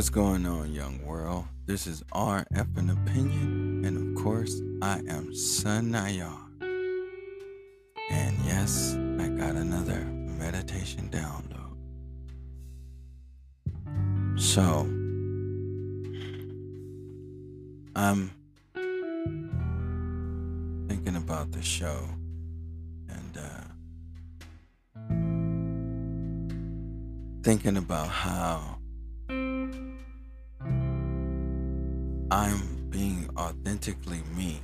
What's 0.00 0.08
going 0.08 0.46
on, 0.46 0.72
young 0.72 1.04
world? 1.04 1.44
This 1.66 1.86
is 1.86 2.02
RF 2.14 2.78
an 2.78 2.88
Opinion, 2.88 3.84
and 3.84 4.16
of 4.16 4.24
course, 4.24 4.62
I 4.80 4.94
am 5.00 5.30
Sanayar. 5.30 6.38
And 8.10 8.34
yes, 8.46 8.94
I 9.18 9.28
got 9.28 9.56
another 9.56 10.00
meditation 10.38 11.10
download. 11.10 11.76
So, 14.40 14.88
I'm 17.94 18.30
thinking 20.88 21.16
about 21.16 21.52
the 21.52 21.60
show, 21.60 22.08
and 23.10 23.36
uh, 23.36 23.64
thinking 27.42 27.76
about 27.76 28.08
how 28.08 28.79
I'm 32.32 32.88
being 32.90 33.28
authentically 33.36 34.22
me 34.36 34.60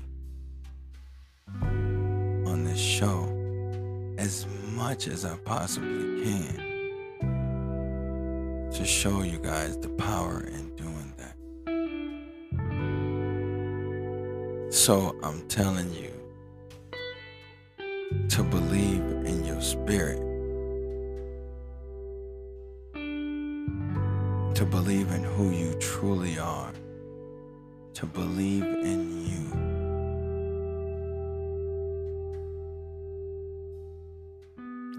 on 1.61 2.63
this 2.63 2.79
show 2.79 3.27
as 4.19 4.47
much 4.73 5.09
as 5.09 5.25
I 5.25 5.37
possibly 5.39 6.23
can 6.23 6.55
to 8.71 8.85
show 8.85 9.23
you 9.23 9.41
guys 9.41 9.77
the 9.79 9.89
power 9.89 10.43
in 10.43 10.77
doing 10.77 11.13
that. 11.17 11.35
So 14.73 15.17
I'm 15.25 15.49
telling 15.49 15.93
you 15.93 16.13
to 18.29 18.45
believe 18.45 19.03
in 19.27 19.45
your 19.45 19.61
spirit. 19.61 20.21
To 24.55 24.65
believe 24.65 25.11
in 25.11 25.25
who 25.25 25.51
you 25.51 25.75
truly 25.81 26.39
are 26.39 26.73
to 27.97 28.05
believe 28.05 28.63
in 28.63 29.25
you. 29.25 29.53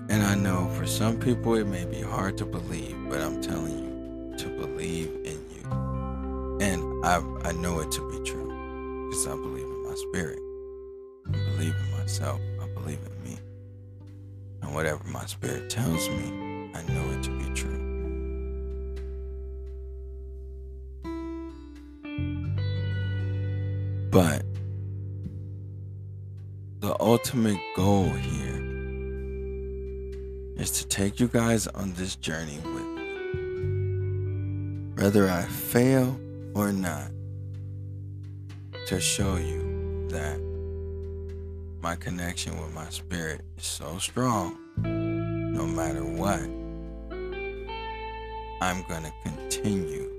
And 0.09 0.23
I 0.23 0.33
know 0.33 0.67
for 0.69 0.87
some 0.87 1.19
people 1.19 1.53
it 1.53 1.67
may 1.67 1.85
be 1.85 2.01
hard 2.01 2.39
to 2.39 2.45
believe, 2.45 2.97
but 3.07 3.21
I'm 3.21 3.39
telling 3.39 3.77
you 3.77 4.37
to 4.39 4.49
believe 4.49 5.11
in 5.23 5.39
you. 5.55 6.57
And 6.59 7.05
I, 7.05 7.21
I 7.43 7.51
know 7.51 7.81
it 7.81 7.91
to 7.91 8.09
be 8.09 8.17
true 8.27 9.05
because 9.05 9.27
I 9.27 9.35
believe 9.35 9.67
in 9.67 9.83
my 9.83 9.95
spirit. 10.09 10.39
I 11.27 11.31
believe 11.51 11.75
in 11.75 11.99
myself. 11.99 12.41
I 12.59 12.67
believe 12.69 12.99
in 13.05 13.23
me. 13.29 13.37
And 14.63 14.73
whatever 14.73 15.03
my 15.03 15.27
spirit 15.27 15.69
tells 15.69 16.09
me, 16.09 16.71
I 16.73 16.81
know 16.81 17.11
it 17.11 17.21
to 17.25 17.29
be 17.37 17.53
true. 17.53 17.76
But 24.17 24.41
the 26.79 26.95
ultimate 26.99 27.59
goal 27.75 28.09
here 28.09 28.63
is 30.57 30.71
to 30.71 30.87
take 30.87 31.19
you 31.19 31.27
guys 31.27 31.67
on 31.67 31.93
this 31.93 32.15
journey 32.15 32.57
with 32.65 32.83
me. 32.95 33.03
Whether 34.95 35.29
I 35.29 35.43
fail 35.43 36.19
or 36.55 36.73
not, 36.73 37.11
to 38.87 38.99
show 38.99 39.35
you 39.35 40.07
that 40.09 40.39
my 41.81 41.95
connection 41.95 42.59
with 42.59 42.73
my 42.73 42.89
spirit 42.89 43.41
is 43.55 43.67
so 43.67 43.99
strong, 43.99 44.57
no 44.77 45.67
matter 45.67 46.03
what, 46.03 46.41
I'm 48.61 48.81
going 48.89 49.03
to 49.03 49.13
continue 49.23 50.09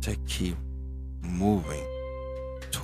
to 0.00 0.16
keep 0.26 0.56
moving 1.20 1.84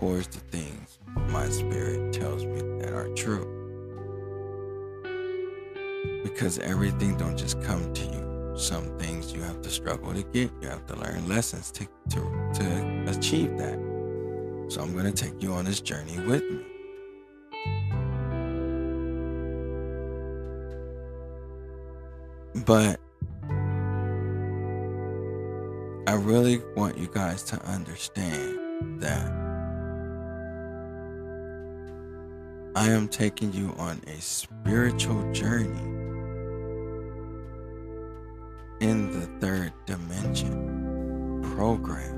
towards 0.01 0.29
the 0.29 0.41
things 0.57 0.99
my 1.29 1.47
spirit 1.51 2.11
tells 2.11 2.47
me 2.47 2.63
that 2.81 2.95
are 2.95 3.09
true. 3.15 3.45
Because 6.25 6.59
everything 6.61 7.19
don't 7.19 7.37
just 7.37 7.63
come 7.63 7.93
to 7.93 8.05
you. 8.05 8.55
Some 8.57 8.99
things 8.99 9.35
you 9.35 9.43
have 9.43 9.61
to 9.61 9.69
struggle 9.69 10.15
to 10.15 10.23
get. 10.23 10.51
You 10.63 10.69
have 10.69 10.87
to 10.87 10.97
learn 10.97 11.29
lessons 11.29 11.71
to, 11.73 11.85
to, 11.85 12.51
to 12.55 13.05
achieve 13.09 13.59
that. 13.59 13.79
So 14.69 14.81
I'm 14.81 14.95
going 14.95 15.05
to 15.05 15.13
take 15.13 15.43
you 15.43 15.53
on 15.53 15.67
this 15.67 15.83
journey 15.83 16.19
with 16.21 16.45
me. 16.45 16.65
But 22.65 22.99
I 26.07 26.15
really 26.15 26.63
want 26.75 26.97
you 26.97 27.09
guys 27.13 27.43
to 27.45 27.63
understand 27.67 29.03
that 29.03 29.40
I 32.77 32.89
am 32.91 33.09
taking 33.09 33.53
you 33.53 33.75
on 33.79 34.01
a 34.07 34.21
spiritual 34.21 35.33
journey 35.33 35.81
in 38.79 39.11
the 39.11 39.27
third 39.41 39.73
dimension 39.87 41.43
program. 41.57 42.17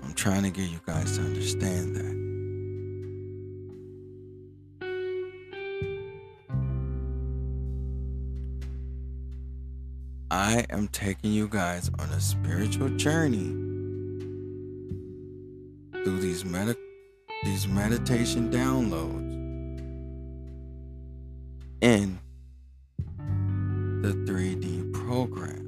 I'm 0.00 0.14
trying 0.14 0.44
to 0.44 0.50
get 0.50 0.70
you 0.70 0.78
guys 0.86 1.18
to 1.18 1.24
understand 1.24 1.96
that. 1.96 2.22
I 10.30 10.64
am 10.70 10.86
taking 10.86 11.32
you 11.32 11.48
guys 11.48 11.90
on 11.98 12.08
a 12.10 12.20
spiritual 12.20 12.90
journey 12.90 13.50
through 16.04 16.20
these 16.20 16.44
medical 16.44 16.91
these 17.52 17.68
meditation 17.68 18.50
downloads 18.50 19.34
in 21.82 22.18
the 24.00 24.14
3D 24.24 24.90
program. 24.94 25.66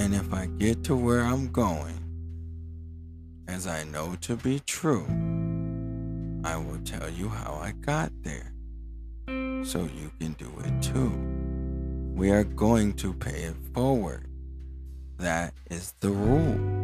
And 0.00 0.16
if 0.16 0.34
I 0.34 0.46
get 0.46 0.82
to 0.84 0.96
where 0.96 1.20
I'm 1.20 1.52
going, 1.52 2.00
as 3.46 3.68
I 3.68 3.84
know 3.84 4.16
to 4.22 4.34
be 4.34 4.58
true, 4.66 5.06
I 6.42 6.56
will 6.56 6.80
tell 6.84 7.08
you 7.08 7.28
how 7.28 7.54
I 7.62 7.70
got 7.70 8.10
there 8.24 8.52
so 9.64 9.88
you 9.94 10.10
can 10.18 10.32
do 10.32 10.52
it 10.64 10.82
too. 10.82 11.12
We 12.16 12.32
are 12.32 12.42
going 12.42 12.94
to 12.94 13.14
pay 13.14 13.42
it 13.44 13.56
forward. 13.72 14.26
That 15.18 15.54
is 15.70 15.94
the 16.00 16.10
rule 16.10 16.77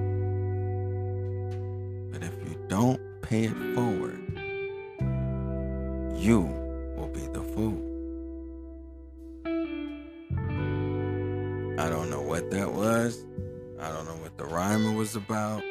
don't 2.75 3.01
pay 3.23 3.45
it 3.45 3.55
forward, 3.73 4.21
you 6.17 6.41
will 6.97 7.09
be 7.15 7.25
the 7.29 7.41
fool. 7.55 7.81
I 11.79 11.89
don't 11.89 12.11
know 12.11 12.21
what 12.21 12.51
that 12.51 12.73
was. 12.73 13.25
I 13.79 13.91
don't 13.91 14.07
know 14.07 14.17
what 14.17 14.37
the 14.39 14.47
rhyme 14.47 14.97
was 14.97 15.15
about. 15.15 15.59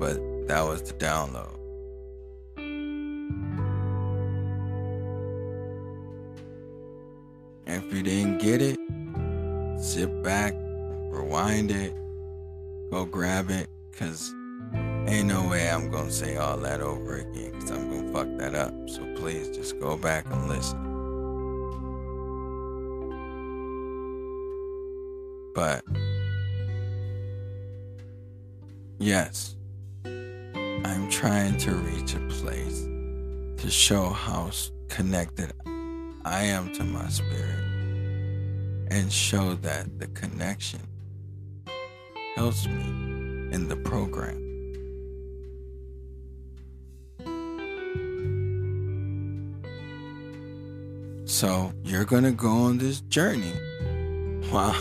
but 0.00 0.48
that 0.48 0.62
was 0.62 0.82
the 0.82 0.94
download. 0.94 1.54
If 7.64 7.94
you 7.94 8.02
didn't 8.02 8.38
get 8.38 8.60
it, 8.60 8.80
sit 9.80 10.20
back, 10.24 10.52
rewind 11.12 11.70
it, 11.70 11.94
go 12.90 13.04
grab 13.04 13.50
it, 13.50 13.68
because 13.92 14.34
Ain't 15.18 15.26
no 15.26 15.48
way 15.48 15.68
I'm 15.68 15.90
gonna 15.90 16.12
say 16.12 16.36
all 16.36 16.56
that 16.58 16.80
over 16.80 17.16
again 17.16 17.50
because 17.50 17.72
I'm 17.72 17.90
gonna 17.90 18.12
fuck 18.12 18.28
that 18.38 18.54
up. 18.54 18.72
So 18.88 19.04
please 19.16 19.48
just 19.48 19.80
go 19.80 19.96
back 19.96 20.24
and 20.30 20.48
listen. 20.48 20.78
But 25.56 25.82
yes, 29.00 29.56
I'm 30.04 31.10
trying 31.10 31.58
to 31.58 31.72
reach 31.74 32.14
a 32.14 32.20
place 32.40 32.84
to 32.84 33.68
show 33.68 34.10
how 34.10 34.52
connected 34.88 35.52
I 36.24 36.44
am 36.44 36.72
to 36.74 36.84
my 36.84 37.08
spirit 37.08 37.64
and 38.92 39.12
show 39.12 39.54
that 39.54 39.98
the 39.98 40.06
connection 40.06 40.78
helps 42.36 42.68
me 42.68 42.84
in 43.50 43.66
the 43.66 43.74
program. 43.78 44.57
So 51.38 51.72
you're 51.84 52.04
gonna 52.04 52.32
go 52.32 52.50
on 52.50 52.78
this 52.78 53.00
journey. 53.02 53.54
While 54.50 54.74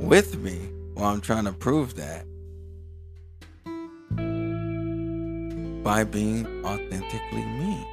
with 0.00 0.36
me? 0.38 0.58
While 0.94 1.14
I'm 1.14 1.20
trying 1.20 1.44
to 1.44 1.52
prove 1.52 1.94
that. 1.94 2.26
By 5.84 6.02
being 6.02 6.48
authentically 6.64 7.44
me. 7.44 7.86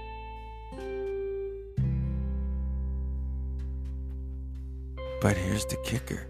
But 5.22 5.38
here's 5.38 5.68
the 5.68 5.78
kicker. 5.86 6.26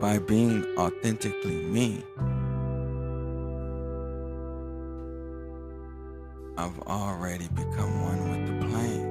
By 0.00 0.18
being 0.18 0.64
authentically 0.78 1.56
me, 1.56 2.04
I've 6.64 6.80
already 6.86 7.46
become 7.48 8.00
one 8.00 8.30
with 8.30 8.46
the 8.48 8.54
plan. 8.66 9.02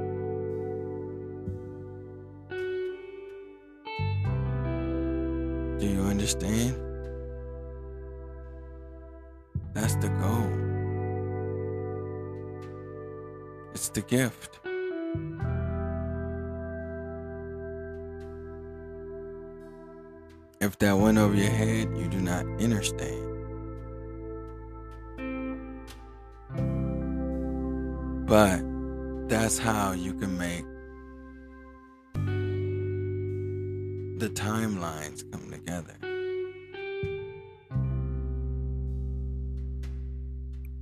Do 5.78 5.86
you 5.86 6.02
understand? 6.02 6.76
That's 9.76 9.94
the 9.98 10.10
goal. 10.10 10.50
It's 13.76 13.90
the 13.90 14.02
gift. 14.02 14.60
If 20.60 20.80
that 20.80 20.98
went 20.98 21.20
over 21.20 21.36
your 21.36 21.52
head, 21.52 21.96
you 21.96 22.08
do 22.08 22.20
not 22.20 22.48
understand. 22.60 23.32
But 28.33 28.63
that's 29.30 29.59
how 29.59 29.91
you 29.91 30.15
can 30.15 30.35
make 30.35 30.65
the 34.18 34.27
timelines 34.30 35.24
come 35.31 35.51
together. 35.51 35.94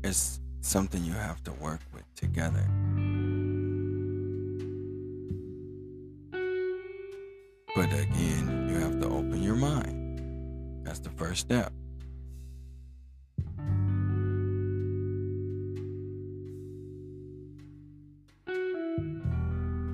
It's 0.01 0.39
something 0.61 1.03
you 1.03 1.11
have 1.11 1.43
to 1.43 1.51
work 1.51 1.81
with 1.93 2.05
together. 2.15 2.65
But 7.75 7.91
again, 7.91 8.69
you 8.69 8.79
have 8.79 9.01
to 9.01 9.07
open 9.09 9.43
your 9.43 9.57
mind. 9.57 10.85
That's 10.85 10.99
the 10.99 11.09
first 11.09 11.41
step. 11.41 11.73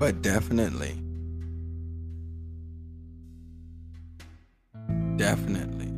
But 0.08 0.22
definitely, 0.22 0.94
definitely 5.16 5.92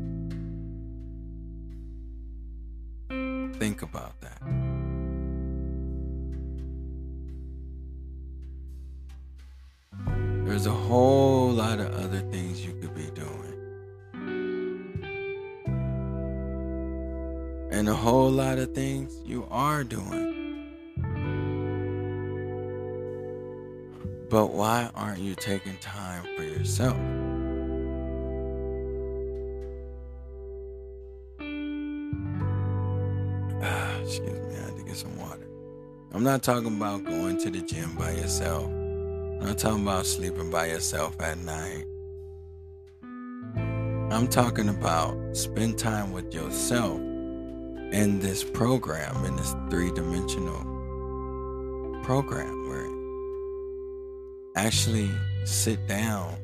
think 3.56 3.82
about 3.82 4.20
that. 4.20 4.42
There's 10.44 10.66
a 10.66 10.72
whole 10.72 11.50
lot 11.52 11.78
of 11.78 11.94
other 11.94 12.18
things 12.32 12.66
you 12.66 12.72
could 12.80 12.96
be 12.96 13.08
doing. 13.14 13.54
And 17.70 17.88
a 17.88 17.94
whole 17.94 18.32
lot 18.32 18.58
of 18.58 18.74
things 18.74 19.12
you 19.24 19.46
are 19.52 19.84
doing. 19.84 20.39
But 24.30 24.52
why 24.52 24.88
aren't 24.94 25.18
you 25.18 25.34
taking 25.34 25.76
time 25.78 26.22
for 26.36 26.44
yourself? 26.44 26.96
Ah, 33.60 33.98
excuse 34.00 34.38
me, 34.38 34.54
I 34.56 34.66
had 34.66 34.76
to 34.76 34.84
get 34.84 34.96
some 34.96 35.18
water. 35.18 35.48
I'm 36.12 36.22
not 36.22 36.44
talking 36.44 36.76
about 36.76 37.04
going 37.04 37.38
to 37.38 37.50
the 37.50 37.60
gym 37.60 37.96
by 37.96 38.12
yourself. 38.12 38.66
I'm 38.66 39.46
not 39.46 39.58
talking 39.58 39.82
about 39.82 40.06
sleeping 40.06 40.48
by 40.48 40.66
yourself 40.66 41.20
at 41.20 41.36
night. 41.38 41.86
I'm 44.12 44.28
talking 44.28 44.68
about 44.68 45.36
spend 45.36 45.76
time 45.76 46.12
with 46.12 46.32
yourself 46.32 47.00
in 47.00 48.20
this 48.20 48.44
program, 48.44 49.24
in 49.24 49.34
this 49.34 49.56
three 49.70 49.90
dimensional 49.90 50.60
program 52.04 52.68
where 52.68 52.89
actually 54.56 55.10
sit 55.44 55.86
down 55.86 56.34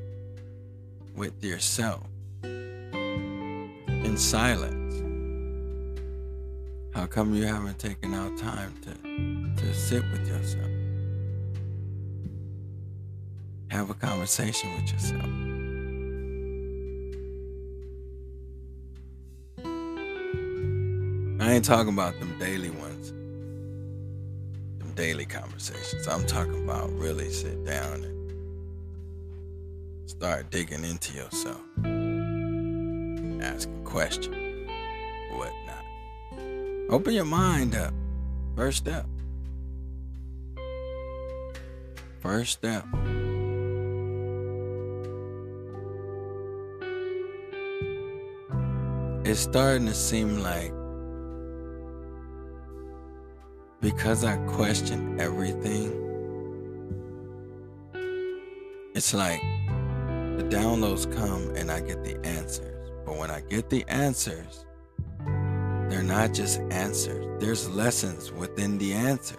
with 1.15 1.43
yourself 1.43 2.07
in 2.43 4.17
silence. 4.17 4.95
How 6.95 7.07
come 7.07 7.35
you 7.35 7.45
haven't 7.45 7.79
taken 7.79 8.15
out 8.15 8.37
time 8.39 8.75
to, 8.83 9.63
to 9.63 9.75
sit 9.75 10.03
with 10.11 10.27
yourself? 10.27 10.71
Have 13.69 13.91
a 13.91 13.95
conversation 13.95 14.75
with 14.77 14.93
yourself. 14.93 15.27
I 21.39 21.53
ain't 21.53 21.65
talking 21.65 21.93
about 21.93 22.19
them 22.19 22.35
daily 22.39 22.71
ones, 22.71 23.13
daily 24.97 25.27
conversations. 25.27 26.09
I'm 26.09 26.27
talking 26.27 26.65
about 26.65 26.91
really 26.93 27.29
sit 27.31 27.65
down 27.67 28.03
and 28.03 28.41
start 30.07 30.51
digging 30.51 30.85
into 30.85 31.13
yourself, 31.13 31.61
asking 33.43 33.85
questions, 33.85 34.69
whatnot. 35.33 35.85
Open 36.89 37.13
your 37.13 37.27
mind 37.27 37.77
up. 37.77 37.93
First 38.57 38.79
step. 38.79 39.07
First 42.21 42.53
step. 42.53 42.87
It's 49.27 49.41
starting 49.41 49.87
to 49.89 49.95
seem 49.95 50.39
like 50.39 50.73
because 53.87 54.25
I 54.25 54.37
question 54.49 55.21
everything, 55.21 55.93
it's 58.97 59.15
like 59.15 59.41
the 60.37 60.43
downloads 60.43 61.07
come 61.15 61.55
and 61.55 61.71
I 61.71 61.83
get 61.83 62.03
the 62.03 62.19
answers. 62.27 62.91
But 63.05 63.17
when 63.17 63.31
I 63.31 63.43
get 63.43 63.71
the 63.71 63.85
answers, 63.87 64.67
they're 65.89 66.03
not 66.03 66.35
just 66.35 66.59
answers, 66.73 67.41
there's 67.41 67.71
lessons 67.71 68.33
within 68.33 68.77
the 68.77 68.93
answer. 68.93 69.39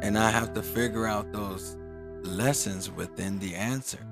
And 0.00 0.16
I 0.16 0.30
have 0.30 0.54
to 0.54 0.62
figure 0.62 1.08
out 1.08 1.32
those 1.32 1.76
lessons 2.22 2.88
within 2.88 3.40
the 3.40 3.56
answers. 3.56 4.06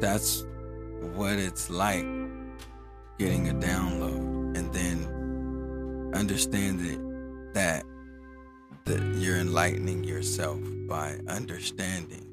That's 0.00 0.44
what 1.14 1.34
it's 1.34 1.70
like 1.70 2.04
getting 3.16 3.48
a 3.50 3.54
download 3.54 4.23
then 4.74 6.10
understanding 6.14 7.52
that 7.54 7.84
that 8.84 9.00
you're 9.16 9.38
enlightening 9.38 10.04
yourself 10.04 10.60
by 10.88 11.18
understanding 11.28 12.26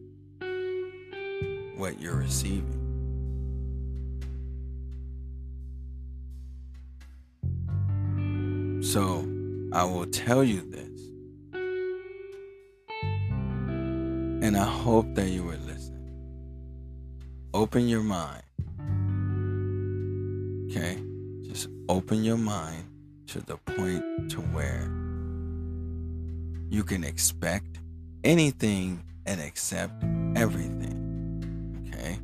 what 1.78 2.00
you're 2.02 2.18
receiving. 2.18 2.82
So 8.84 9.26
I 9.72 9.86
will 9.86 10.06
tell 10.08 10.44
you 10.44 10.62
this. 10.70 10.90
And 14.44 14.58
I 14.58 14.66
hope 14.66 15.16
that 15.16 15.30
you 15.30 15.46
would 15.46 15.66
listen. 15.66 15.92
Open 17.54 17.88
your 17.88 18.04
mind. 18.04 18.44
Okay? 20.70 20.98
Open 21.92 22.24
your 22.24 22.38
mind 22.38 22.86
to 23.28 23.42
the 23.42 23.58
point 23.58 24.32
to 24.32 24.40
where 24.40 24.90
you 26.70 26.86
can 26.86 27.04
expect 27.04 27.82
anything 28.24 29.04
and 29.26 29.42
accept 29.42 30.02
everything. 30.38 30.96
Okay? 31.90 32.18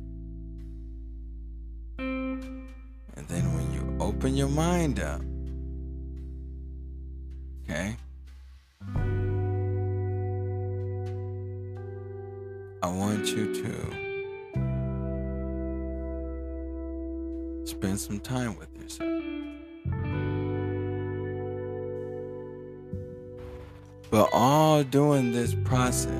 And 1.98 3.28
then 3.28 3.52
when 3.52 3.70
you 3.74 3.94
open 4.00 4.38
your 4.38 4.48
mind 4.48 5.00
up, 5.00 5.20
okay? 7.64 7.94
I 12.82 12.88
want 12.88 13.26
you 13.26 13.52
to 13.62 13.74
spend 17.66 18.00
some 18.00 18.18
time 18.18 18.56
with 18.56 18.74
yourself. 18.74 19.27
But 24.10 24.30
all 24.32 24.84
during 24.84 25.32
this 25.32 25.54
process, 25.64 26.12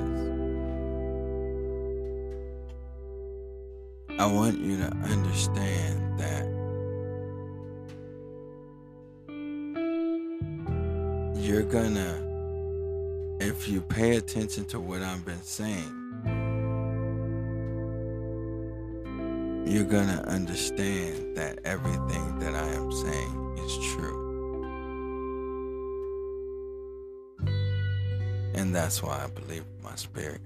I 4.19 4.25
want 4.25 4.59
you 4.59 4.77
to 4.77 4.91
understand 5.03 6.19
that 6.19 6.45
you're 11.35 11.63
gonna 11.63 12.29
if 13.39 13.67
you 13.69 13.81
pay 13.81 14.17
attention 14.17 14.65
to 14.65 14.79
what 14.79 15.01
I've 15.01 15.25
been 15.25 15.41
saying, 15.41 15.95
you're 19.65 19.85
to 20.07 20.23
understand 20.27 21.37
that 21.37 21.59
everything 21.63 22.39
that 22.39 22.53
I 22.53 22.67
am 22.67 22.91
saying 22.91 23.57
is 23.65 23.77
true. 23.93 24.28
And 28.69 28.75
that's 28.75 29.01
why 29.01 29.23
I 29.23 29.27
believe 29.27 29.63
in 29.63 29.83
my 29.83 29.95
spirit. 29.95 30.41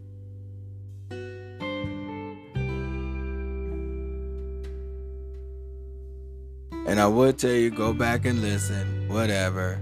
And 6.88 7.02
I 7.02 7.06
would 7.06 7.38
tell 7.38 7.52
you, 7.52 7.70
go 7.70 7.92
back 7.92 8.24
and 8.24 8.42
listen, 8.42 9.10
whatever. 9.10 9.82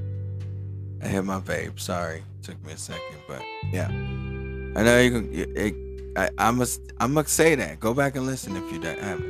I 1.03 1.07
hit 1.09 1.23
my 1.23 1.39
vape. 1.39 1.79
Sorry, 1.79 2.23
took 2.41 2.59
me 2.65 2.73
a 2.73 2.77
second, 2.77 3.17
but 3.27 3.43
yeah. 3.71 3.89
I 3.89 4.81
know 4.81 4.99
you 4.99 5.11
can. 5.11 5.29
It, 5.31 5.75
I, 6.17 6.29
I 6.39 6.49
must. 6.49 6.81
I 6.99 7.05
must 7.05 7.29
say 7.29 7.53
that. 7.53 7.79
Go 7.79 7.93
back 7.93 8.15
and 8.15 8.25
listen 8.25 8.55
if 8.55 8.71
you 8.73 8.79
don't 8.79 8.97
have 8.97 9.19
it, 9.19 9.25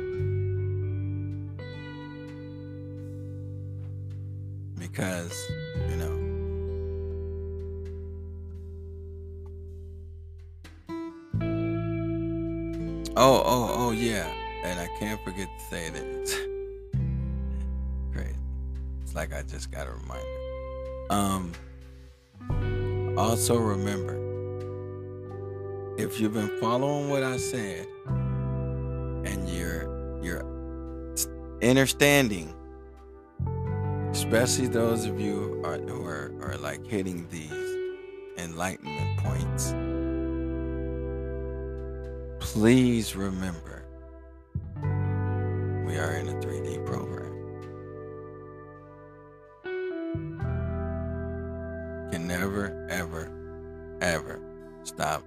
know. 4.80 5.61
Oh, 13.24 13.40
oh, 13.44 13.74
oh, 13.76 13.90
yeah. 13.92 14.26
And 14.64 14.80
I 14.80 14.88
can't 14.98 15.22
forget 15.22 15.48
to 15.58 15.64
say 15.64 15.90
this. 15.90 16.36
It's 19.12 19.16
like 19.16 19.34
I 19.34 19.42
just 19.42 19.70
got 19.70 19.86
a 19.86 19.90
reminder. 19.90 20.24
Um, 21.10 21.52
also 23.18 23.58
remember, 23.58 24.16
if 25.98 26.18
you've 26.18 26.32
been 26.32 26.58
following 26.58 27.10
what 27.10 27.22
I 27.22 27.36
said 27.36 27.86
and 28.06 29.46
you're 29.50 30.22
you're 30.22 30.42
understanding, 31.62 32.54
especially 34.12 34.68
those 34.68 35.04
of 35.04 35.20
you 35.20 35.60
are, 35.62 35.76
who 35.76 36.06
are, 36.06 36.32
are 36.40 36.56
like 36.56 36.86
hitting 36.86 37.28
these 37.30 37.52
enlightenment 38.38 39.18
points, 39.18 39.74
please 42.52 43.16
remember 43.16 43.82
we 45.86 45.96
are 45.96 46.16
in 46.16 46.28
a 46.28 46.34
3D 46.34 46.84
program. 46.84 47.32
can 52.12 52.26
never, 52.26 52.86
ever, 52.90 53.32
ever 54.02 54.38
stop 54.82 55.24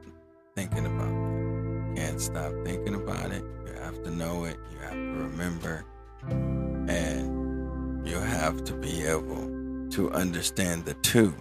thinking 0.55 0.85
about 0.85 1.09
it. 1.09 1.95
Can't 1.95 2.21
stop 2.21 2.53
thinking 2.63 2.93
about 2.93 3.31
it. 3.31 3.43
You 3.65 3.73
have 3.81 4.03
to 4.03 4.11
know 4.11 4.43
it. 4.43 4.57
You 4.71 4.77
have 4.81 4.93
to 4.93 4.97
remember. 4.99 5.83
And 6.29 8.07
you 8.07 8.19
have 8.19 8.63
to 8.65 8.73
be 8.73 9.01
able 9.01 9.87
to 9.89 10.11
understand 10.11 10.85
the 10.85 10.93
two. 11.01 11.33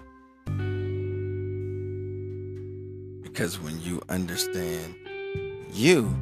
Because 3.23 3.61
when 3.61 3.79
you 3.83 4.01
understand 4.09 4.95
you, 5.73 6.15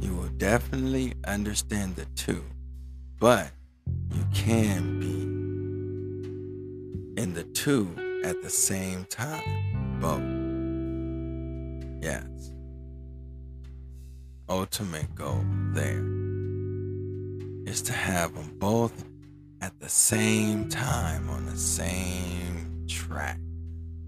you 0.00 0.14
will 0.14 0.30
definitely 0.36 1.14
understand 1.26 1.96
the 1.96 2.06
two. 2.16 2.44
But 3.18 3.50
you 4.12 4.24
can 4.34 5.00
be 5.00 5.22
in 7.20 7.34
the 7.34 7.44
two 7.44 7.88
at 8.24 8.42
the 8.42 8.50
same 8.50 9.04
time. 9.06 9.98
Both. 10.00 10.22
Yes. 12.02 12.52
Ultimate 14.48 15.14
goal 15.14 15.44
there 15.72 16.04
is 17.66 17.80
to 17.82 17.92
have 17.92 18.34
them 18.34 18.52
both 18.58 19.04
at 19.62 19.78
the 19.80 19.88
same 19.88 20.68
time 20.68 21.30
on 21.30 21.46
the 21.46 21.56
same 21.56 22.84
track, 22.86 23.38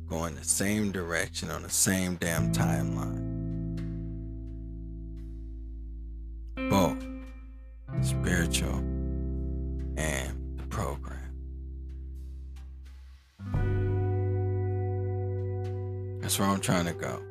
going 0.07 0.35
the 0.35 0.45
same 0.45 0.93
direction 0.93 1.51
on 1.51 1.63
the 1.63 1.71
same 1.71 2.17
damn 2.17 2.53
timeline. 2.53 3.36
That's 16.37 16.45
where 16.47 16.55
I'm 16.55 16.61
trying 16.61 16.85
to 16.85 16.93
go. 16.93 17.23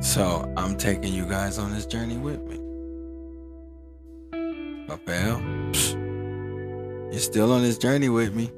So 0.00 0.48
I'm 0.56 0.76
taking 0.76 1.12
you 1.12 1.26
guys 1.26 1.58
on 1.58 1.74
this 1.74 1.84
journey 1.84 2.16
with 2.16 2.40
me. 2.42 2.60
If 4.88 5.92
you're 7.12 7.18
still 7.18 7.50
on 7.50 7.62
this 7.62 7.78
journey 7.78 8.10
with 8.10 8.32
me. 8.32 8.52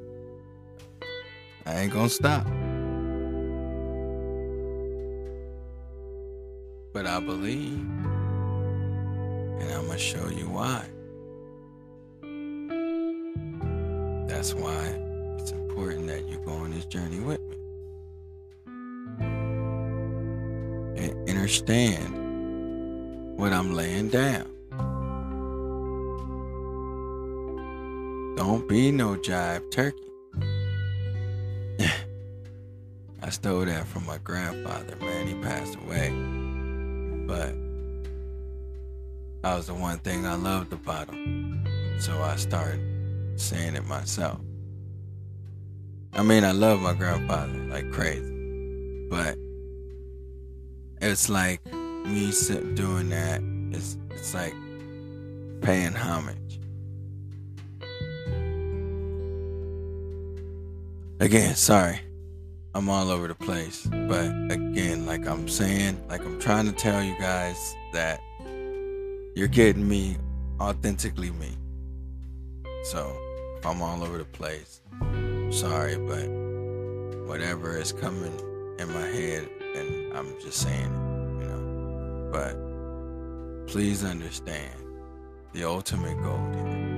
I 1.65 1.79
ain't 1.79 1.91
gonna 1.91 2.09
stop. 2.09 2.45
But 6.93 7.07
I 7.07 7.19
believe, 7.21 7.79
and 9.61 9.71
I'm 9.71 9.87
gonna 9.87 9.97
show 9.97 10.29
you 10.29 10.47
why. 10.47 10.85
That's 14.27 14.53
why 14.53 14.93
it's 15.39 15.49
important 15.49 16.05
that 16.05 16.27
you 16.27 16.37
go 16.45 16.51
on 16.51 16.69
this 16.69 16.85
journey 16.85 17.19
with 17.19 17.41
me. 17.41 17.52
Understand 21.43 23.37
what 23.37 23.51
I'm 23.51 23.73
laying 23.73 24.07
down. 24.07 24.47
Don't 28.37 28.65
be 28.69 28.91
no 28.91 29.17
jive 29.17 29.69
turkey. 29.69 29.99
I 33.21 33.29
stole 33.29 33.65
that 33.65 33.85
from 33.87 34.05
my 34.05 34.19
grandfather, 34.19 34.95
man. 35.01 35.27
He 35.27 35.33
passed 35.35 35.75
away. 35.75 36.11
But 37.27 37.53
that 39.41 39.57
was 39.57 39.67
the 39.67 39.73
one 39.73 39.97
thing 39.97 40.25
I 40.25 40.35
loved 40.35 40.71
about 40.71 41.09
him. 41.09 41.65
So 41.99 42.21
I 42.21 42.37
started 42.37 42.79
saying 43.35 43.75
it 43.75 43.85
myself. 43.85 44.39
I 46.13 46.23
mean, 46.23 46.45
I 46.45 46.53
love 46.53 46.79
my 46.79 46.93
grandfather 46.93 47.51
like 47.69 47.91
crazy. 47.91 48.29
But 49.09 49.35
it's 51.03 51.29
like 51.29 51.59
me 51.73 52.31
doing 52.75 53.09
that. 53.09 53.41
It's 53.71 53.97
it's 54.11 54.33
like 54.33 54.53
paying 55.61 55.93
homage. 55.93 56.59
Again, 61.19 61.55
sorry. 61.55 61.99
I'm 62.75 62.89
all 62.89 63.11
over 63.11 63.27
the 63.27 63.35
place. 63.35 63.85
But 63.85 64.31
again, 64.49 65.05
like 65.05 65.27
I'm 65.27 65.47
saying, 65.47 66.01
like 66.07 66.21
I'm 66.21 66.39
trying 66.39 66.65
to 66.65 66.71
tell 66.71 67.03
you 67.03 67.15
guys 67.19 67.75
that 67.91 68.21
you're 69.35 69.47
getting 69.47 69.87
me 69.87 70.17
authentically 70.59 71.31
me. 71.31 71.49
So 72.85 73.15
if 73.57 73.65
I'm 73.65 73.81
all 73.81 74.03
over 74.03 74.17
the 74.17 74.25
place, 74.25 74.81
sorry, 75.51 75.97
but 75.97 76.27
whatever 77.27 77.77
is 77.77 77.91
coming 77.91 78.33
in 78.79 78.91
my 78.93 79.07
head 79.07 79.47
and 79.75 80.13
I'm 80.17 80.39
just 80.39 80.59
saying 80.61 80.91
you 81.39 81.47
know. 81.47 82.29
But 82.31 82.55
please 83.67 84.03
understand 84.03 84.73
the 85.53 85.63
ultimate 85.63 86.21
goal 86.21 86.39
here. 86.53 86.93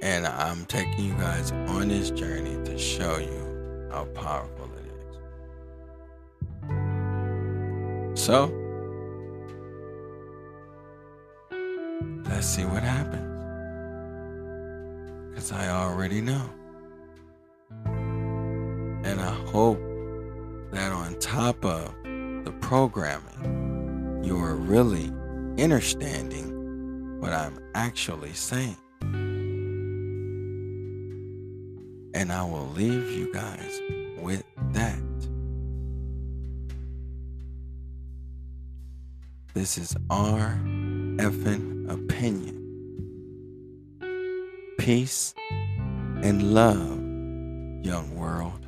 And 0.00 0.26
I'm 0.26 0.64
taking 0.66 1.04
you 1.04 1.14
guys 1.14 1.52
on 1.52 1.88
this 1.88 2.10
journey 2.10 2.56
to 2.64 2.78
show 2.78 3.18
you 3.18 3.88
how 3.90 4.04
powerful 4.14 4.70
it 4.78 4.86
is. 8.14 8.20
So, 8.20 8.52
let's 12.24 12.46
see 12.46 12.64
what 12.64 12.82
happens. 12.82 13.24
Because 15.30 15.52
I 15.52 15.68
already 15.70 16.20
know. 16.20 16.57
And 19.08 19.22
I 19.22 19.32
hope 19.50 19.80
that 20.70 20.92
on 20.92 21.18
top 21.18 21.64
of 21.64 21.94
the 22.44 22.54
programming, 22.60 24.20
you 24.22 24.36
are 24.38 24.54
really 24.54 25.10
understanding 25.58 27.18
what 27.18 27.32
I'm 27.32 27.58
actually 27.74 28.34
saying. 28.34 28.76
And 32.12 32.30
I 32.30 32.44
will 32.44 32.68
leave 32.76 33.10
you 33.12 33.32
guys 33.32 33.80
with 34.18 34.44
that. 34.72 35.00
This 39.54 39.78
is 39.78 39.96
our 40.10 40.60
effing 41.16 41.90
opinion. 41.90 42.56
Peace 44.78 45.34
and 46.22 46.52
love 46.52 46.98
young 47.82 48.14
world. 48.14 48.67